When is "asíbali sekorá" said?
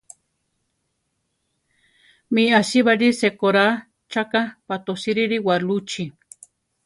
2.59-3.65